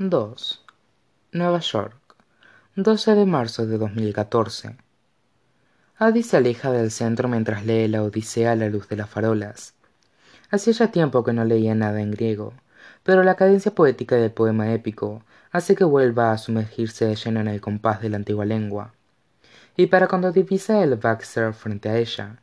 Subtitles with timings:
[0.00, 0.64] 2.
[1.32, 2.14] Nueva York,
[2.76, 4.76] 12 de marzo de 2014.
[5.96, 9.74] Adi se aleja del centro mientras lee la Odisea a la luz de las farolas.
[10.50, 12.52] Hacía ya tiempo que no leía nada en griego,
[13.02, 17.48] pero la cadencia poética del poema épico hace que vuelva a sumergirse de lleno en
[17.48, 18.94] el compás de la antigua lengua.
[19.76, 22.40] Y para cuando divisa el Baxter frente a ella,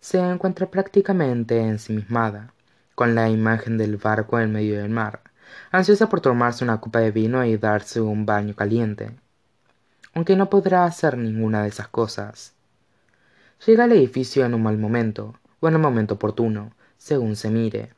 [0.00, 2.52] se encuentra prácticamente ensimismada,
[2.94, 5.22] con la imagen del barco en medio del mar,
[5.70, 9.16] ansiosa por tomarse una copa de vino y darse un baño caliente.
[10.14, 12.54] Aunque no podrá hacer ninguna de esas cosas.
[13.66, 17.92] Llega al edificio en un mal momento, o en un momento oportuno, según se mire.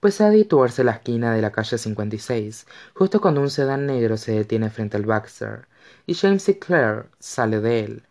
[0.00, 4.16] Pues ha de tuerce la esquina de la calle 56, justo cuando un sedán negro
[4.16, 5.68] se detiene frente al Baxter,
[6.06, 8.02] y James Sinclair sale de él.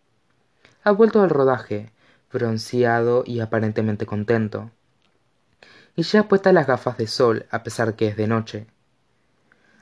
[0.83, 1.91] Ha vuelto del rodaje,
[2.31, 4.71] bronceado y aparentemente contento
[5.95, 8.67] y ya puesta las gafas de sol a pesar que es de noche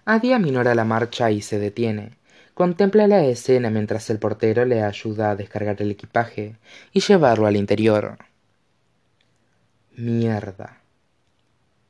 [0.06, 2.18] Adi aminora la marcha y se detiene.
[2.54, 6.58] Contempla la escena mientras el portero le ayuda a descargar el equipaje
[6.92, 8.18] y llevarlo al interior.
[9.96, 10.82] Mierda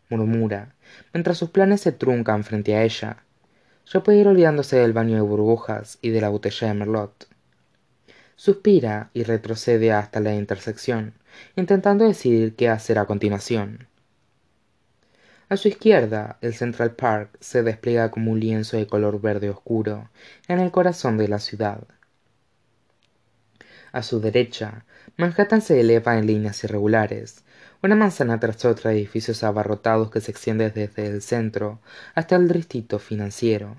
[0.09, 0.75] murmura
[1.11, 3.23] mientras sus planes se truncan frente a ella.
[3.91, 7.27] Ya puede ir olvidándose del baño de burbujas y de la botella de merlot.
[8.35, 11.13] Suspira y retrocede hasta la intersección
[11.55, 13.87] intentando decidir qué hacer a continuación
[15.49, 20.09] a su izquierda el central park se despliega como un lienzo de color verde oscuro
[20.47, 21.83] en el corazón de la ciudad.
[23.91, 24.85] A su derecha
[25.17, 27.43] manhattan se eleva en líneas irregulares
[27.83, 31.81] una manzana tras otra de edificios abarrotados que se extienden desde el centro
[32.15, 33.75] hasta el distrito financiero.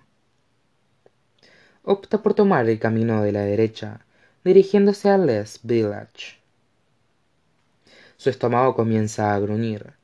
[1.83, 4.01] Opta por tomar el camino de la derecha
[4.45, 6.39] dirigiéndose a Les Village.
[8.19, 9.95] Su estómago comienza a gruñir,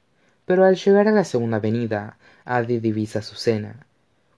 [0.50, 3.86] pero al llegar a la segunda avenida, Adi divisa su cena.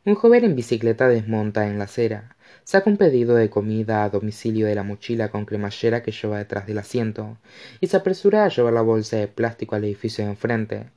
[0.05, 4.66] Un joven en bicicleta desmonta en la acera, saca un pedido de comida a domicilio
[4.66, 7.39] de la mochila con cremallera que lleva detrás del asiento
[7.80, 10.90] y se apresura a llevar la bolsa de plástico al edificio de enfrente.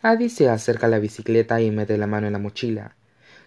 [0.00, 2.96] Adi se acerca a la bicicleta y mete la mano en la mochila.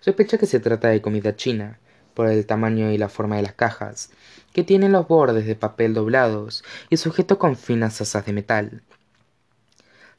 [0.01, 1.79] Sospecha que se trata de comida china,
[2.13, 4.11] por el tamaño y la forma de las cajas,
[4.53, 8.83] que tienen los bordes de papel doblados y sujetos con finas asas de metal.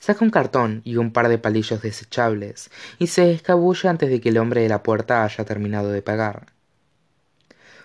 [0.05, 4.29] Saca un cartón y un par de palillos desechables y se escabulle antes de que
[4.29, 6.53] el hombre de la puerta haya terminado de pagar.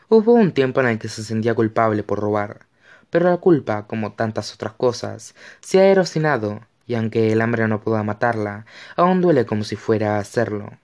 [0.10, 2.66] Hubo un tiempo en el que se sentía culpable por robar,
[3.10, 7.80] pero la culpa, como tantas otras cosas, se ha erosionado y aunque el hambre no
[7.80, 8.66] pueda matarla,
[8.98, 10.78] aún duele como si fuera a hacerlo.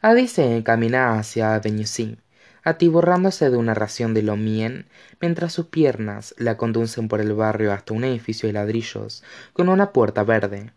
[0.00, 2.16] Adi se encamina hacia C,
[2.64, 4.86] atiborrándose de una ración de lomien
[5.20, 9.92] mientras sus piernas la conducen por el barrio hasta un edificio de ladrillos con una
[9.92, 10.72] puerta verde.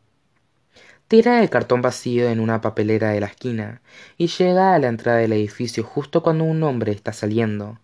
[1.07, 3.81] Tira el cartón vacío en una papelera de la esquina
[4.18, 7.79] y llega a la entrada del edificio justo cuando un hombre está saliendo.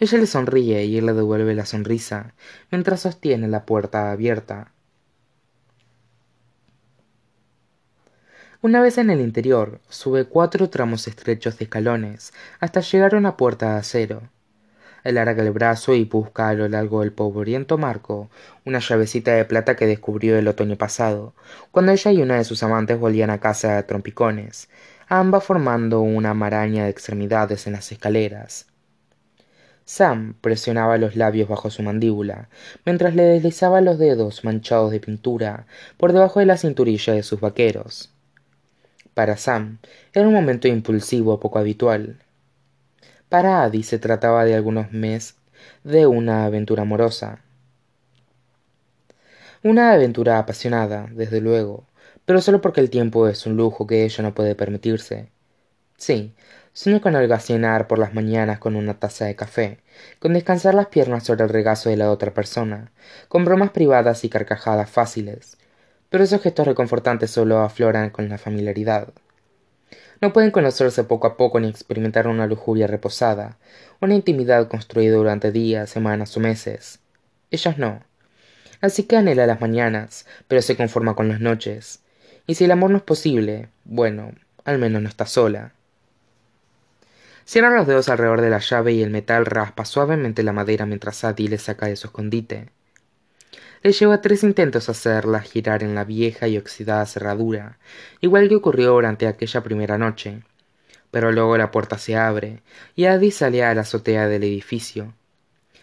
[0.00, 2.34] Ella le sonríe y él le devuelve la sonrisa
[2.72, 4.72] mientras sostiene la puerta abierta.
[8.64, 13.36] Una vez en el interior, sube cuatro tramos estrechos de escalones hasta llegar a una
[13.36, 14.22] puerta de acero.
[15.02, 18.30] Alarga el brazo y busca a lo largo del polvoriento marco
[18.64, 21.34] una llavecita de plata que descubrió el otoño pasado,
[21.72, 24.68] cuando ella y una de sus amantes volvían a casa de trompicones,
[25.08, 28.66] ambas formando una maraña de extremidades en las escaleras.
[29.84, 32.48] Sam presionaba los labios bajo su mandíbula,
[32.86, 37.40] mientras le deslizaba los dedos manchados de pintura por debajo de la cinturilla de sus
[37.40, 38.11] vaqueros
[39.14, 39.78] para sam
[40.12, 42.18] era un momento impulsivo poco habitual.
[43.28, 45.36] Para Adi se trataba de algunos meses
[45.84, 47.40] de una aventura amorosa.
[49.62, 51.86] Una aventura apasionada desde luego
[52.24, 55.28] pero solo porque el tiempo es un lujo que ella no puede permitirse.
[55.96, 56.34] Sí
[56.74, 59.80] sueño con cenar por las mañanas con una taza de café,
[60.18, 62.92] con descansar las piernas sobre el regazo de la otra persona,
[63.28, 65.58] con bromas privadas y carcajadas fáciles,
[66.12, 69.08] pero esos gestos reconfortantes solo afloran con la familiaridad.
[70.20, 73.56] No pueden conocerse poco a poco ni experimentar una lujuria reposada,
[73.98, 77.00] una intimidad construida durante días, semanas o meses.
[77.50, 78.02] Ellas no.
[78.82, 82.00] Así que anhela las mañanas, pero se conforma con las noches.
[82.46, 84.32] Y si el amor no es posible, bueno,
[84.66, 85.72] al menos no está sola.
[87.46, 91.16] Cierra los dedos alrededor de la llave y el metal raspa suavemente la madera mientras
[91.16, 92.68] Sadie le saca de su escondite
[93.82, 97.78] le llevó tres intentos hacerla girar en la vieja y oxidada cerradura
[98.20, 100.42] igual que ocurrió durante aquella primera noche.
[101.10, 102.62] Pero luego la puerta se abre
[102.94, 105.14] y Adi sale a la azotea del edificio.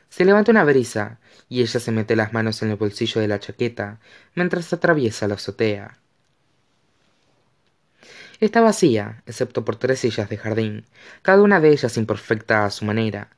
[0.10, 1.20] Se levanta una brisa
[1.50, 4.00] y ella se mete las manos en el bolsillo de la chaqueta
[4.34, 5.98] mientras atraviesa la azotea.
[8.40, 10.86] Está vacía excepto por tres sillas de jardín
[11.22, 13.30] cada una de ellas imperfecta a su manera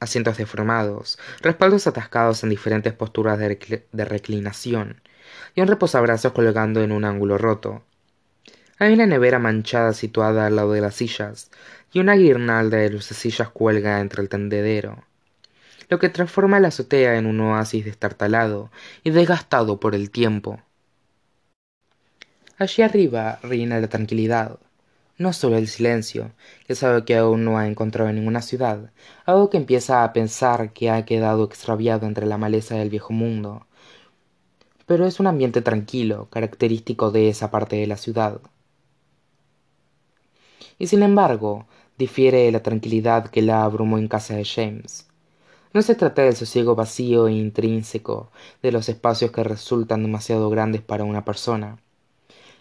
[0.00, 5.02] asientos deformados respaldos atascados en diferentes posturas de, reclinación
[5.54, 7.82] y un reposabrazos colgando en un ángulo roto.
[8.78, 11.50] Hay una nevera manchada situada al lado de las sillas
[11.92, 15.04] y una guirnalda de lucecillas cuelga entre el tendedero
[15.88, 18.70] lo que transforma la azotea en un oasis destartalado
[19.04, 20.62] y desgastado por el tiempo.
[22.58, 24.58] Allí arriba reina la tranquilidad
[25.18, 26.30] no solo el silencio
[26.66, 28.92] que sabe que aún no ha encontrado en ninguna ciudad
[29.26, 33.66] algo que empieza a pensar que ha quedado extraviado entre la maleza del viejo mundo.
[34.86, 38.40] Pero es un ambiente tranquilo característico de esa parte de la ciudad.
[40.78, 41.66] Y sin embargo
[41.98, 45.08] difiere de la tranquilidad que la abrumó en casa de james.
[45.74, 48.30] No se trata del sosiego vacío e intrínseco
[48.62, 51.78] de los espacios que resultan demasiado grandes para una persona.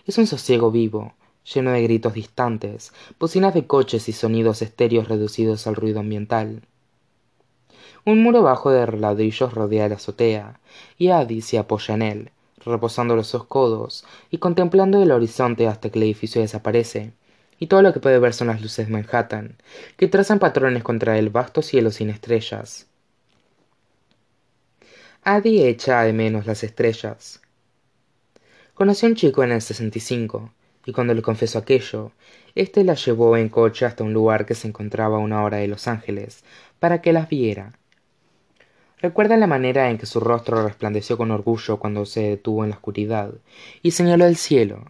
[0.06, 1.14] Es un sosiego vivo
[1.54, 6.62] lleno de gritos distantes bocinas de coches y sonidos estéreos reducidos al ruido ambiental.
[8.06, 10.60] Un muro bajo de ladrillos rodea la azotea
[10.98, 12.32] y Addy se apoya en él
[12.68, 17.14] reposando los dos codos y contemplando el horizonte hasta que el edificio desaparece
[17.60, 19.56] y todo lo que puede ver son las luces de manhattan
[19.96, 22.88] que trazan patrones contra el vasto cielo sin estrellas.
[25.24, 27.42] Addy echa de menos las estrellas.
[28.74, 30.00] Conoció a un chico en el sesenta
[30.88, 32.14] y cuando le confesó aquello
[32.56, 35.68] éste la llevó en coche hasta un lugar que se encontraba a una hora de
[35.68, 36.44] los ángeles
[36.80, 37.74] para que las viera.
[39.00, 42.78] Recuerda la manera en que su rostro resplandeció con orgullo cuando se detuvo en la
[42.78, 43.32] oscuridad
[43.84, 44.86] y señaló el cielo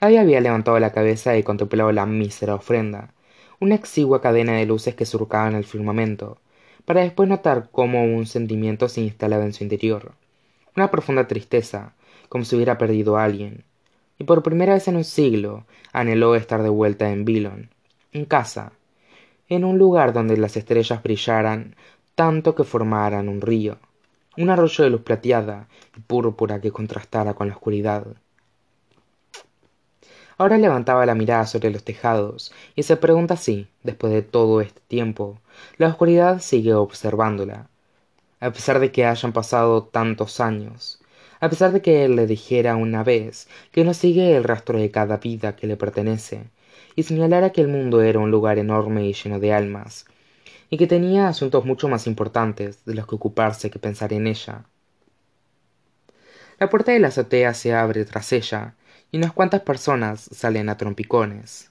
[0.00, 3.14] Addy había levantado la cabeza y contemplado la mísera ofrenda
[3.60, 6.38] una exigua cadena de luces que surcaban el firmamento
[6.84, 10.12] para después notar cómo un sentimiento se instalaba en su interior.
[10.76, 11.94] Una profunda tristeza
[12.28, 13.64] como si hubiera perdido a alguien
[14.18, 17.70] y por primera vez en un siglo anheló estar de vuelta en Billon,
[18.12, 18.72] en casa,
[19.48, 21.76] en un lugar donde las estrellas brillaran
[22.14, 23.78] tanto que formaran un río,
[24.36, 28.06] un arroyo de luz plateada y púrpura que contrastara con la oscuridad.
[30.38, 34.80] Ahora levantaba la mirada sobre los tejados y se pregunta si, después de todo este
[34.86, 35.38] tiempo,
[35.78, 37.68] la oscuridad sigue observándola,
[38.40, 41.00] a pesar de que hayan pasado tantos años,
[41.40, 44.90] a pesar de que él le dijera una vez que no sigue el rastro de
[44.90, 46.50] cada vida que le pertenece,
[46.94, 50.06] y señalara que el mundo era un lugar enorme y lleno de almas,
[50.70, 54.64] y que tenía asuntos mucho más importantes de los que ocuparse que pensar en ella.
[56.58, 58.74] La puerta de la azotea se abre tras ella,
[59.12, 61.70] y unas cuantas personas salen a trompicones.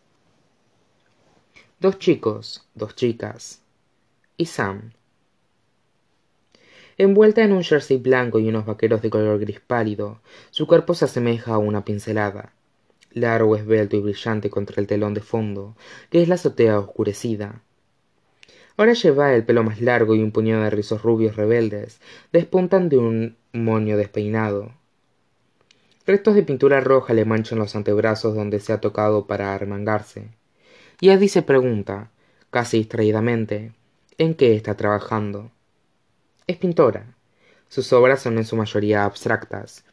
[1.80, 3.62] Dos chicos, dos chicas,
[4.38, 4.92] y Sam,
[6.98, 10.22] envuelta en un jersey blanco y unos vaqueros de color gris pálido.
[10.52, 12.54] Su cuerpo se asemeja a una pincelada.
[13.12, 15.76] Largo esbelto y brillante contra el telón de fondo
[16.10, 17.62] que es la azotea oscurecida.
[18.78, 22.02] Ahora lleva el pelo más largo y un puñado de rizos rubios rebeldes
[22.34, 24.74] despuntan de un moño despeinado.
[26.06, 30.30] Restos de pintura roja le manchan los antebrazos donde se ha tocado para arremangarse
[31.00, 32.12] y Eddie se pregunta
[32.50, 33.72] casi distraídamente
[34.18, 35.52] en qué está trabajando
[36.48, 37.16] es pintora.
[37.70, 39.84] Sus obras son en su mayoría abstractas.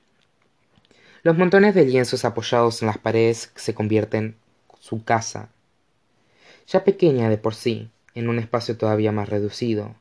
[1.22, 4.36] Los montones de lienzos apoyados en las paredes se convierten
[4.78, 5.48] su casa.
[6.66, 9.94] Ya pequeña de por sí en un espacio todavía más reducido.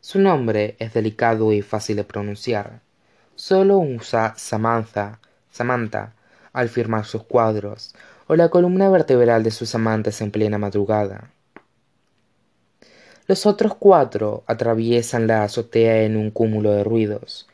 [0.00, 2.80] Su nombre es delicado y fácil de pronunciar.
[3.34, 6.14] Sólo usa samantha samantha
[6.52, 7.94] al firmar sus cuadros
[8.26, 11.30] o la columna vertebral de sus amantes en plena madrugada
[13.30, 17.48] los otros cuatro atraviesan la azotea en un cúmulo de ruidos.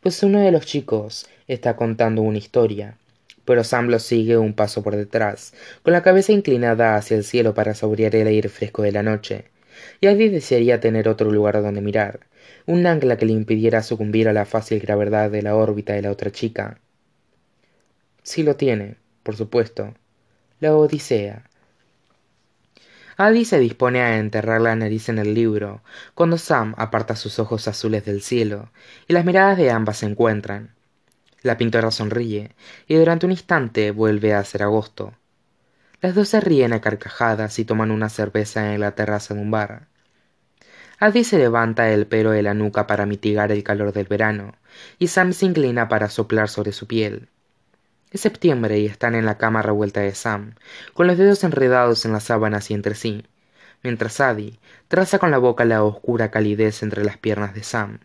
[0.00, 2.96] Pues uno de los chicos está contando una historia
[3.44, 7.54] pero sam lo sigue un paso por detrás con la cabeza inclinada hacia el cielo
[7.54, 9.44] para saborear el aire fresco de la noche.
[10.00, 12.20] Y Eddie desearía tener otro lugar donde mirar
[12.66, 16.10] un ancla que le impidiera sucumbir a la fácil gravedad de la órbita de la
[16.10, 16.80] otra chica.
[18.24, 19.94] Sí lo tiene por supuesto.
[20.58, 21.49] La odisea
[23.16, 25.82] Addy se dispone a enterrar la nariz en el libro,
[26.14, 28.70] cuando Sam aparta sus ojos azules del cielo,
[29.08, 30.74] y las miradas de ambas se encuentran.
[31.42, 32.54] La pintora sonríe,
[32.86, 35.14] y durante un instante vuelve a ser agosto.
[36.00, 39.50] Las dos se ríen a carcajadas y toman una cerveza en la terraza de un
[39.50, 39.88] bar.
[40.98, 44.54] Addy se levanta el pelo de la nuca para mitigar el calor del verano,
[44.98, 47.28] y Sam se inclina para soplar sobre su piel.
[48.10, 50.54] Es septiembre y están en la cama revuelta de Sam,
[50.94, 53.24] con los dedos enredados en las sábanas y entre sí,
[53.82, 58.00] mientras Sadie traza con la boca la oscura calidez entre las piernas de Sam.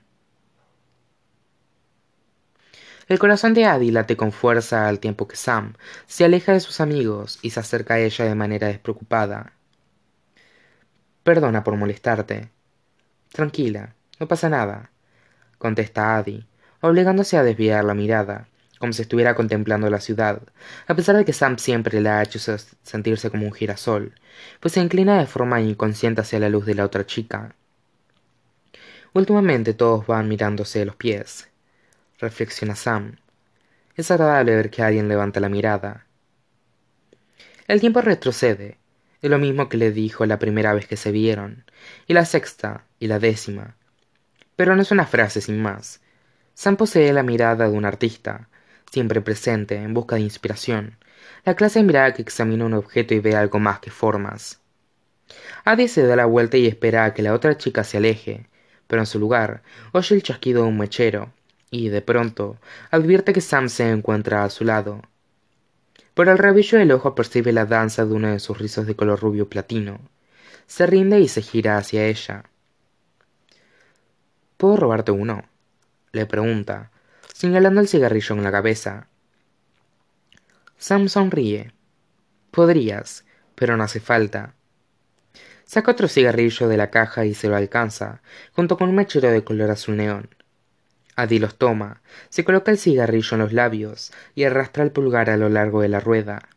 [3.08, 5.74] el corazón de Adi late con fuerza al tiempo que Sam
[6.08, 9.54] se aleja de sus amigos y se acerca a ella de manera despreocupada.
[11.24, 12.50] Perdona por molestarte.
[13.32, 14.90] Tranquila, no pasa nada,
[15.58, 16.48] contesta Adi,
[16.82, 18.48] obligándose a desviar la mirada,
[18.80, 20.42] como si estuviera contemplando la ciudad,
[20.88, 22.40] a pesar de que Sam siempre la ha hecho
[22.84, 24.14] sentirse como un girasol,
[24.60, 27.56] pues se inclina de forma inconsciente hacia la luz de la otra chica.
[29.14, 31.48] Últimamente todos van mirándose los pies,
[32.20, 33.18] reflexiona Sam.
[33.96, 36.06] Es agradable ver que alguien levanta la mirada.
[37.68, 38.78] El tiempo retrocede,
[39.22, 41.64] es lo mismo que le dijo la primera vez que se vieron,
[42.08, 43.76] y la sexta, y la décima.
[44.56, 46.02] Pero no es una frase sin más.
[46.54, 48.50] Sam posee la mirada de un artista,
[48.96, 50.96] siempre presente, en busca de inspiración,
[51.44, 54.62] la clase de mirada que examina un objeto y ve algo más que formas.
[55.66, 58.48] Adi se da la vuelta y espera a que la otra chica se aleje,
[58.88, 61.34] pero en su lugar oye el chasquido de un mechero,
[61.70, 62.58] y de pronto
[62.90, 65.02] advierte que Sam se encuentra a su lado.
[66.14, 69.20] Por el rabillo del ojo percibe la danza de uno de sus rizos de color
[69.20, 70.00] rubio platino.
[70.68, 72.46] Se rinde y se gira hacia ella.
[74.56, 75.44] ¿Puedo robarte uno?
[76.14, 76.92] le pregunta,
[77.36, 79.10] señalando el cigarrillo en la cabeza.
[80.78, 81.74] Sam sonríe.
[82.50, 83.26] Podrías,
[83.56, 84.54] pero no hace falta.
[85.66, 88.22] Saca otro cigarrillo de la caja y se lo alcanza,
[88.54, 90.30] junto con un mechero de color azul neón.
[91.18, 95.36] Adi los toma, se coloca el cigarrillo en los labios y arrastra el pulgar a
[95.36, 96.48] lo largo de la rueda.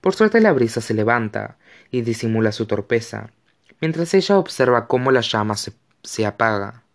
[0.00, 1.58] Por suerte la brisa se levanta
[1.90, 3.32] y disimula su torpeza,
[3.82, 6.85] mientras ella observa cómo la llama se, se apaga.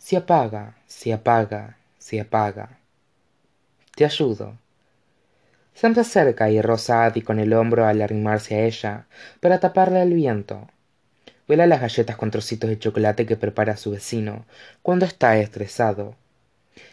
[0.00, 2.78] Se apaga, se apaga, se apaga.
[3.94, 4.56] Te ayudo.
[5.74, 9.06] Sam se acerca y roza a Adi con el hombro al arrimarse a ella
[9.40, 10.68] para taparle el viento.
[11.46, 14.46] Vuela las galletas con trocitos de chocolate que prepara su vecino
[14.80, 16.16] cuando está estresado.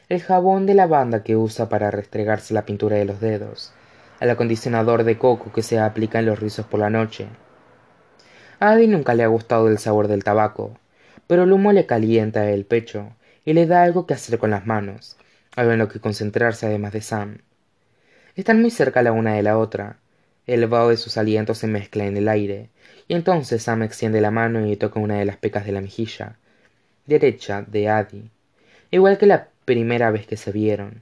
[0.10, 3.72] El jabón de lavanda que usa para restregarse la pintura de los dedos.
[4.20, 7.28] El acondicionador de coco que se aplica en los rizos por la noche.
[8.60, 10.78] A Adi nunca le ha gustado el sabor del tabaco,
[11.28, 13.16] pero el humo le calienta el pecho
[13.46, 15.18] y le da algo que hacer con las manos,
[15.56, 17.38] algo en lo que concentrarse además de Sam.
[18.36, 20.00] Están muy cerca la una de la otra.
[20.46, 22.70] El vaho de sus alientos se mezcla en el aire,
[23.08, 26.38] y entonces Sam extiende la mano y toca una de las pecas de la mejilla,
[27.06, 28.30] derecha de Adi,
[28.92, 31.02] igual que la primera vez que se vieron,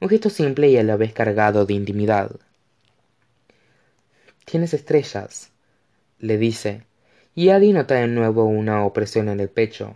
[0.00, 2.30] un gesto simple y a la vez cargado de intimidad.
[4.44, 5.50] Tienes estrellas,
[6.18, 6.82] le dice,
[7.36, 9.94] y Adi nota de nuevo una opresión en el pecho.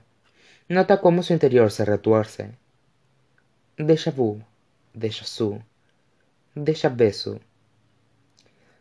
[0.69, 2.51] Nota cómo su interior se retuerce.
[3.79, 4.43] Déjà vu,
[4.95, 5.59] déjà su
[6.55, 7.41] déjà beso.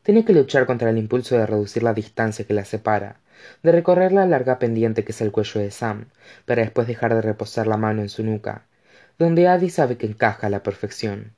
[0.04, 3.22] Tiene que luchar contra el impulso de reducir la distancia que la separa,
[3.64, 6.10] de recorrer la larga pendiente que es el cuello de Sam,
[6.46, 8.66] para después dejar de reposar la mano en su nuca,
[9.18, 11.32] donde Adi sabe que encaja a la perfección.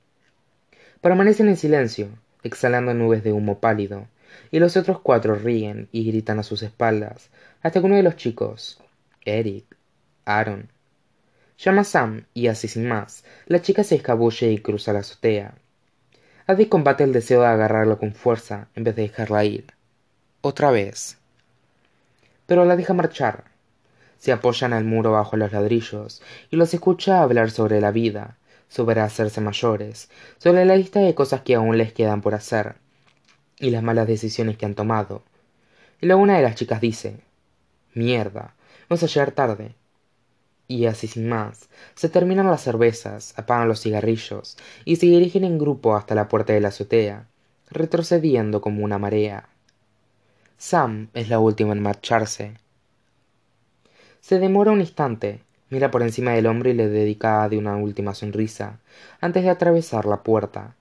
[1.02, 2.10] Permanecen en silencio,
[2.42, 4.08] exhalando nubes de humo pálido,
[4.52, 7.30] y los otros cuatro ríen y gritan a sus espaldas,
[7.62, 8.80] hasta que uno de los chicos,
[9.26, 9.66] Eric,
[10.26, 10.70] Aaron,
[11.58, 15.54] llama a Sam y así sin más, la chica se escabulle y cruza la azotea.
[16.48, 19.66] Adi combate el deseo de agarrarlo con fuerza en vez de dejarla ir.
[20.42, 21.18] Otra vez.
[22.48, 23.46] Pero la deja marchar.
[24.18, 28.38] Se apoyan al muro bajo los ladrillos y los escucha hablar sobre la vida,
[28.70, 30.10] sobre hacerse mayores,
[30.40, 32.76] sobre la lista de cosas que aún les quedan por hacer
[33.62, 35.24] y las malas decisiones que han tomado.
[36.02, 37.22] Y luego una de las chicas dice:
[37.94, 38.56] Mierda,
[38.90, 39.76] vamos a llegar tarde
[40.72, 45.60] y así sin más, se terminan las cervezas, apagan los cigarrillos y se dirigen en
[45.60, 47.28] grupo hasta la puerta de la azotea,
[47.70, 49.50] retrocediendo como una marea.
[50.58, 52.54] Sam es la última en marcharse.
[54.22, 58.14] Se demora un instante, mira por encima del hombro y le dedica Adi una última
[58.14, 58.80] sonrisa,
[59.20, 60.76] antes de atravesar la puerta.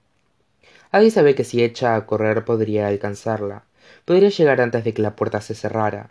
[0.92, 3.64] Adi sabe que si echa a correr podría alcanzarla,
[4.04, 6.10] podría llegar antes de que la puerta se cerrara.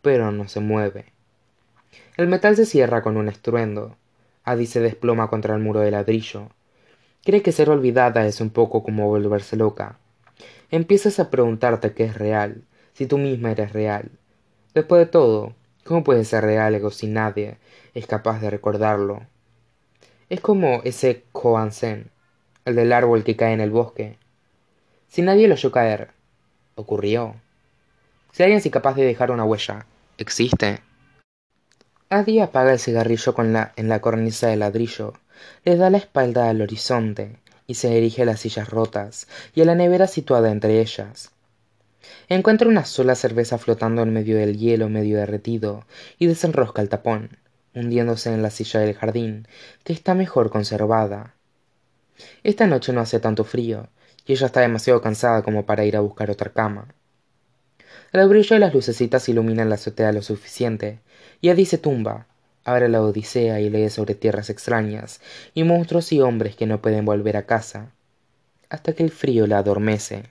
[0.00, 1.12] Pero no se mueve.
[2.16, 3.96] El metal se cierra con un estruendo.
[4.42, 6.48] Adi se desploma contra el muro de ladrillo.
[7.24, 9.98] Cree que ser olvidada es un poco como volverse loca.
[10.70, 12.64] Empiezas a preguntarte qué es real,
[12.94, 14.10] si tú misma eres real.
[14.72, 17.58] Después de todo, ¿cómo puede ser real algo si nadie
[17.94, 19.26] es capaz de recordarlo?
[20.30, 22.10] Es como ese Koansen,
[22.64, 24.16] el del árbol que cae en el bosque.
[25.08, 26.10] Si nadie lo oyó caer,
[26.74, 27.36] ocurrió.
[28.32, 29.86] Si alguien es incapaz de dejar una huella,
[30.18, 30.80] existe.
[32.08, 33.34] Adi apaga el cigarrillo
[33.76, 35.14] en la cornisa de ladrillo,
[35.64, 39.64] le da la espalda al horizonte y se dirige a las sillas rotas y a
[39.64, 41.30] la nevera situada entre ellas.
[42.28, 45.86] Encuentra una sola cerveza flotando en medio del hielo medio derretido
[46.18, 47.38] y desenrosca el tapón.
[47.74, 49.48] hundiéndose en la silla del jardín
[49.82, 51.34] que está mejor conservada
[52.42, 53.88] esta noche no hace tanto frío
[54.26, 56.94] y ella está demasiado cansada como para ir a buscar otra cama.
[58.12, 61.00] El brillo de las lucecitas ilumina la azotea lo suficiente
[61.40, 62.26] y addy se tumba
[62.64, 65.20] abre la odisea y lee sobre tierras extrañas
[65.52, 67.90] y monstruos y hombres que no pueden volver a casa
[68.70, 70.24] hasta que el frío la adormece